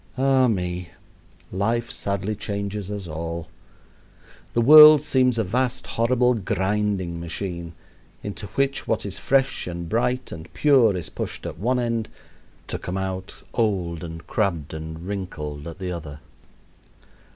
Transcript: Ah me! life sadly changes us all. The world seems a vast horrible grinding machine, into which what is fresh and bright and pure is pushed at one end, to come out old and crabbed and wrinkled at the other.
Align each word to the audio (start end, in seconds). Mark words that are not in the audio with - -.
Ah 0.17 0.47
me! 0.47 0.89
life 1.51 1.91
sadly 1.91 2.33
changes 2.35 2.89
us 2.89 3.07
all. 3.07 3.47
The 4.53 4.61
world 4.61 5.03
seems 5.03 5.37
a 5.37 5.43
vast 5.43 5.85
horrible 5.85 6.33
grinding 6.33 7.19
machine, 7.19 7.73
into 8.23 8.47
which 8.57 8.87
what 8.87 9.05
is 9.05 9.19
fresh 9.19 9.67
and 9.67 9.87
bright 9.87 10.31
and 10.31 10.51
pure 10.55 10.97
is 10.97 11.11
pushed 11.11 11.45
at 11.45 11.59
one 11.59 11.77
end, 11.77 12.09
to 12.65 12.79
come 12.79 12.97
out 12.97 13.43
old 13.53 14.03
and 14.03 14.25
crabbed 14.25 14.73
and 14.73 15.07
wrinkled 15.07 15.67
at 15.67 15.77
the 15.77 15.91
other. 15.91 16.19